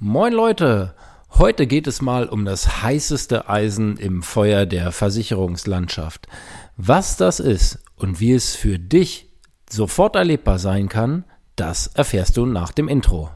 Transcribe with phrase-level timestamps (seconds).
[0.00, 0.94] Moin Leute,
[1.38, 6.28] heute geht es mal um das heißeste Eisen im Feuer der Versicherungslandschaft.
[6.76, 9.28] Was das ist und wie es für dich
[9.68, 11.24] sofort erlebbar sein kann,
[11.56, 13.30] das erfährst du nach dem Intro.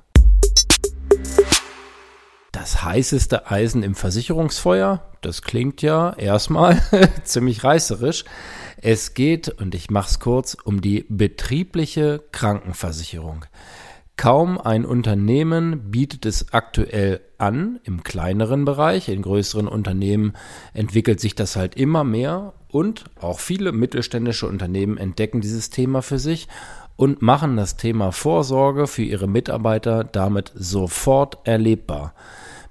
[2.53, 6.81] Das heißeste Eisen im Versicherungsfeuer, das klingt ja erstmal
[7.25, 8.25] ziemlich reißerisch.
[8.77, 13.47] Es geht, und ich mach's kurz, um die betriebliche Krankenversicherung.
[14.17, 19.09] Kaum ein Unternehmen bietet es aktuell an, im kleineren Bereich.
[19.09, 20.35] In größeren Unternehmen
[20.75, 26.19] entwickelt sich das halt immer mehr und auch viele mittelständische Unternehmen entdecken dieses Thema für
[26.19, 26.49] sich
[26.97, 32.15] und machen das Thema Vorsorge für ihre Mitarbeiter damit sofort erlebbar.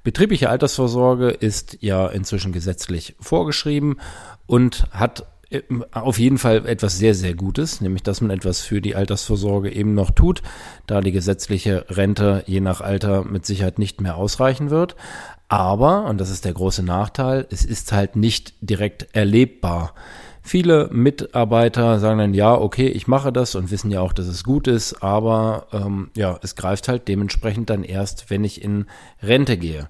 [0.04, 3.98] Betriebliche Altersvorsorge ist ja inzwischen gesetzlich vorgeschrieben
[4.48, 5.26] und hat
[5.91, 9.94] auf jeden Fall etwas sehr, sehr Gutes, nämlich dass man etwas für die Altersvorsorge eben
[9.94, 10.41] noch tut,
[10.88, 14.96] da die gesetzliche Rente je nach Alter mit Sicherheit nicht mehr ausreichen wird.
[15.50, 19.93] Aber, und das ist der große Nachteil, es ist halt nicht direkt erlebbar.
[20.41, 24.43] Viele Mitarbeiter sagen dann, ja, okay, ich mache das und wissen ja auch, dass es
[24.43, 28.86] gut ist, aber ähm, ja, es greift halt dementsprechend dann erst, wenn ich in
[29.21, 29.90] Rente gehe.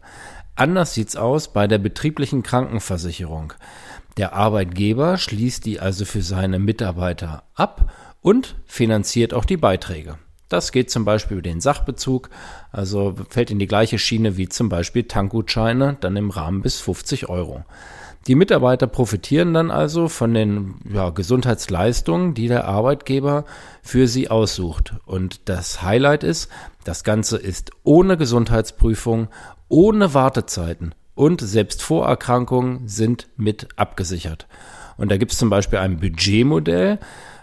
[0.55, 3.53] Anders sieht's aus bei der betrieblichen Krankenversicherung.
[4.17, 10.17] Der Arbeitgeber schließt die also für seine Mitarbeiter ab und finanziert auch die Beiträge.
[10.49, 12.29] Das geht zum Beispiel über den Sachbezug,
[12.71, 17.29] also fällt in die gleiche Schiene wie zum Beispiel Tankgutscheine, dann im Rahmen bis 50
[17.29, 17.63] Euro.
[18.27, 23.45] Die Mitarbeiter profitieren dann also von den ja, Gesundheitsleistungen, die der Arbeitgeber
[23.81, 24.93] für sie aussucht.
[25.05, 26.51] Und das Highlight ist,
[26.83, 29.29] das Ganze ist ohne Gesundheitsprüfung,
[29.69, 34.47] ohne Wartezeiten und selbst Vorerkrankungen sind mit abgesichert.
[34.97, 36.97] Und da gibt es zum Beispiel ein Budgetmodell.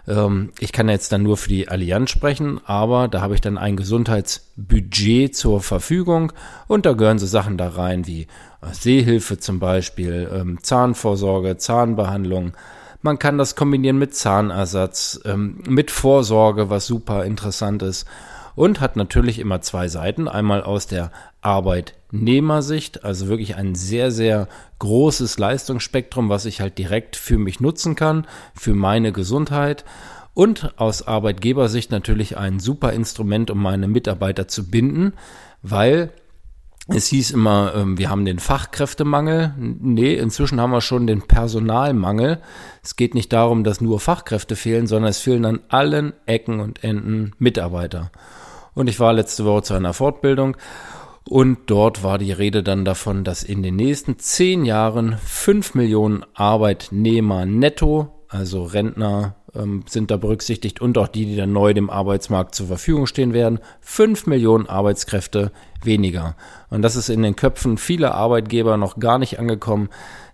[0.05, 3.57] Ähm, ich kann jetzt dann nur für die Allianz sprechen, aber da habe ich dann
[3.57, 6.33] ein Gesundheitsbudget zur Verfügung
[6.67, 8.23] und da gehören so Sachen da rein wie
[8.61, 12.51] äh, Sehhilfe zum Beispiel, ähm, Zahnvorsorge, Zahnbehandlung.
[13.01, 18.05] Man kann das kombinieren mit Zahnersatz, ähm, mit Vorsorge, was super interessant ist
[18.59, 20.27] und hat natürlich immer zwei Seiten.
[20.27, 24.47] Einmal aus der Arbeitnehmersicht, also wirklich ein sehr, sehr
[24.79, 29.85] großes Leistungsspektrum, was ich halt direkt für mich nutzen kann, für meine Gesundheit.
[30.33, 35.13] Und aus Arbeitgebersicht natürlich ein super Instrument, um meine Mitarbeiter zu binden,
[35.61, 36.11] weil
[36.91, 39.53] es hieß immer, ähm, wir haben den Fachkräftemangel.
[39.57, 42.39] Nee, inzwischen haben wir schon den Personalmangel.
[42.83, 46.83] Es geht nicht darum, dass nur Fachkräfte fehlen, sondern es fehlen an allen Ecken und
[46.83, 48.11] Enden Mitarbeiter.
[48.73, 50.57] Und ich war letzte Woche zu einer Fortbildung
[51.29, 56.25] und dort war die Rede dann davon, dass in den nächsten zehn Jahren fünf Millionen
[56.33, 61.91] Arbeitnehmer netto, also Rentner ähm, sind da berücksichtigt und auch die, die dann neu dem
[61.91, 65.51] Arbeitsmarkt zur Verfügung stehen werden, fünf Millionen Arbeitskräfte
[65.83, 66.35] weniger.
[66.71, 69.89] Und das ist in den Köpfen vieler Arbeitgeber noch gar nicht angekommen,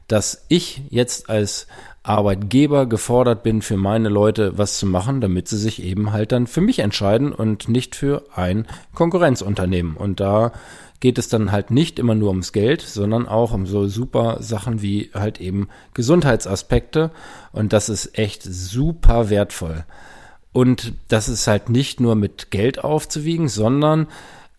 [0.08, 1.68] dass ich jetzt als
[2.04, 6.46] Arbeitgeber gefordert bin, für meine Leute was zu machen, damit sie sich eben halt dann
[6.46, 9.98] für mich entscheiden und nicht für ein Konkurrenzunternehmen.
[9.98, 10.52] Und da
[11.00, 14.82] geht es dann halt nicht immer nur ums Geld, sondern auch um so super Sachen
[14.82, 17.12] wie halt eben Gesundheitsaspekte.
[17.52, 19.86] Und das ist echt super wertvoll.
[20.52, 24.08] Und das ist halt nicht nur mit Geld aufzuwiegen, sondern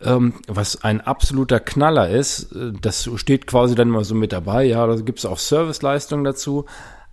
[0.01, 4.63] ähm, was ein absoluter Knaller ist, äh, das steht quasi dann immer so mit dabei,
[4.63, 6.65] ja, da gibt es auch Serviceleistungen dazu,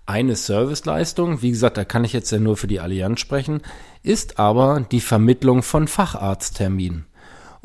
[0.06, 3.62] eine Serviceleistung, wie gesagt, da kann ich jetzt ja nur für die Allianz sprechen,
[4.02, 7.06] ist aber die Vermittlung von Facharztterminen.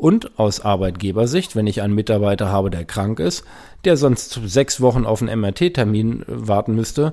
[0.00, 3.44] Und aus Arbeitgebersicht, wenn ich einen Mitarbeiter habe, der krank ist,
[3.84, 7.12] der sonst sechs Wochen auf einen MRT-Termin warten müsste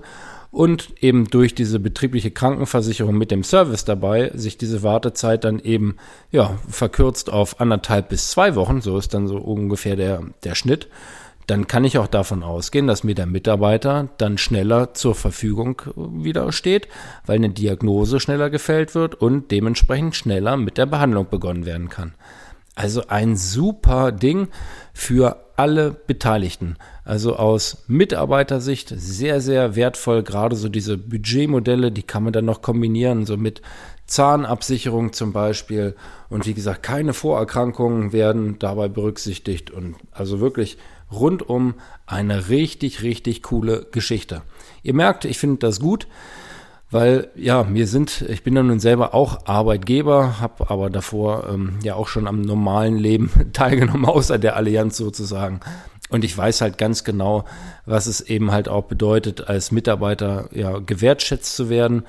[0.51, 5.97] und eben durch diese betriebliche Krankenversicherung mit dem Service dabei sich diese Wartezeit dann eben
[6.31, 10.87] ja verkürzt auf anderthalb bis zwei Wochen, so ist dann so ungefähr der, der Schnitt
[11.47, 16.51] dann kann ich auch davon ausgehen, dass mir der Mitarbeiter dann schneller zur Verfügung wieder
[16.51, 16.89] steht,
[17.25, 22.15] weil eine Diagnose schneller gefällt wird und dementsprechend schneller mit der Behandlung begonnen werden kann.
[22.77, 24.49] Also ein super Ding
[24.93, 26.75] für alle Beteiligten.
[27.03, 30.21] Also aus Mitarbeitersicht sehr, sehr wertvoll.
[30.21, 33.63] Gerade so diese Budgetmodelle, die kann man dann noch kombinieren, so mit
[34.05, 35.95] Zahnabsicherung zum Beispiel.
[36.29, 39.71] Und wie gesagt, keine Vorerkrankungen werden dabei berücksichtigt.
[39.71, 40.77] Und also wirklich
[41.11, 41.73] rundum
[42.05, 44.43] eine richtig, richtig coole Geschichte.
[44.83, 46.07] Ihr merkt, ich finde das gut,
[46.89, 51.79] weil ja, mir sind, ich bin ja nun selber auch Arbeitgeber, habe aber davor ähm,
[51.83, 55.59] ja auch schon am normalen Leben teilgenommen, außer der Allianz sozusagen.
[56.09, 57.43] Und ich weiß halt ganz genau,
[57.85, 62.03] was es eben halt auch bedeutet, als Mitarbeiter ja gewertschätzt zu werden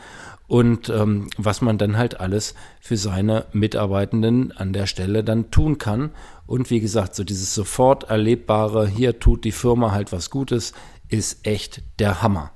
[0.46, 5.78] und ähm, was man dann halt alles für seine Mitarbeitenden an der Stelle dann tun
[5.78, 6.10] kann.
[6.46, 10.72] Und wie gesagt, so dieses sofort erlebbare, hier tut die Firma halt was Gutes,
[11.08, 12.52] ist echt der Hammer.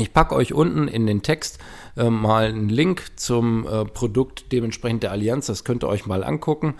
[0.00, 1.58] Ich packe euch unten in den Text
[1.96, 5.46] äh, mal einen Link zum äh, Produkt dementsprechend der Allianz.
[5.46, 6.74] Das könnt ihr euch mal angucken.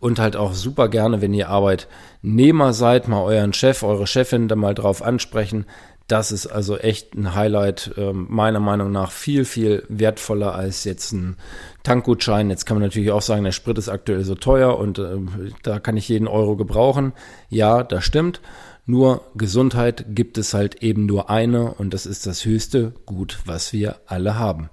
[0.00, 4.56] Und halt auch super gerne, wenn ihr Arbeitnehmer seid, mal euren Chef, eure Chefin da
[4.56, 5.66] mal drauf ansprechen.
[6.08, 11.12] Das ist also echt ein Highlight, äh, meiner Meinung nach viel, viel wertvoller als jetzt
[11.12, 11.36] ein
[11.84, 12.50] Tankgutschein.
[12.50, 15.18] Jetzt kann man natürlich auch sagen, der Sprit ist aktuell so teuer und äh,
[15.62, 17.12] da kann ich jeden Euro gebrauchen.
[17.48, 18.40] Ja, das stimmt.
[18.84, 23.72] Nur Gesundheit gibt es halt eben nur eine und das ist das höchste Gut, was
[23.72, 24.70] wir alle haben.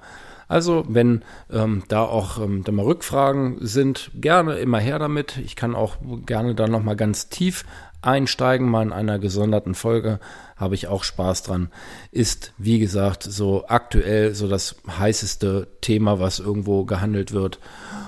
[0.47, 5.37] Also wenn ähm, da auch ähm, da mal Rückfragen sind, gerne immer her damit.
[5.37, 7.65] Ich kann auch gerne da nochmal ganz tief
[8.01, 10.19] einsteigen, mal in einer gesonderten Folge,
[10.55, 11.69] habe ich auch Spaß dran.
[12.11, 17.59] Ist, wie gesagt, so aktuell so das heißeste Thema, was irgendwo gehandelt wird.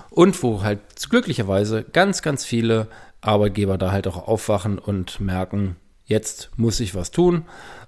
[0.10, 2.88] Und wo halt glücklicherweise ganz, ganz viele
[3.22, 5.76] Arbeitgeber da halt auch aufwachen und merken,
[6.12, 7.46] jetzt muss ich was tun,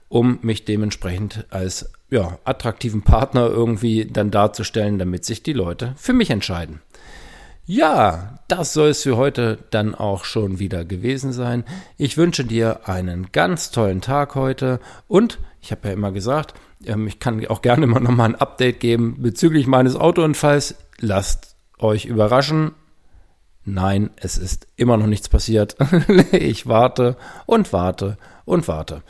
[0.09, 6.13] um mich dementsprechend als ja, attraktiven Partner irgendwie dann darzustellen, damit sich die Leute für
[6.13, 6.81] mich entscheiden.
[7.65, 11.63] Ja, das soll es für heute dann auch schon wieder gewesen sein.
[11.97, 16.55] Ich wünsche dir einen ganz tollen Tag heute und ich habe ja immer gesagt,
[16.85, 20.75] ähm, ich kann auch gerne immer noch mal ein Update geben bezüglich meines Autounfalls.
[20.99, 22.71] Lasst euch überraschen.
[23.65, 25.77] Nein, es ist immer noch nichts passiert.
[26.31, 27.15] ich warte
[27.45, 29.03] und warte und warte.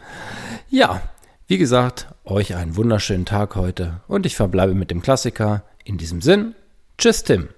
[0.70, 1.02] Ja,
[1.48, 5.64] wie gesagt, euch einen wunderschönen Tag heute und ich verbleibe mit dem Klassiker.
[5.84, 6.56] In diesem Sinn,
[6.98, 7.50] tschüss Tim.